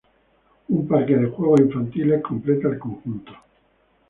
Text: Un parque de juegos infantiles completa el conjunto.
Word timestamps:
Un 0.77 0.81
parque 0.87 1.11
de 1.15 1.27
juegos 1.27 1.59
infantiles 1.59 2.23
completa 2.23 2.67
el 2.69 2.79
conjunto. 2.79 3.33